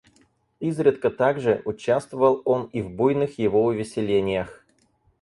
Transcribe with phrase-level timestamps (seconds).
[0.59, 4.65] Изредка также, участвовал он и в буйных его увеселениях.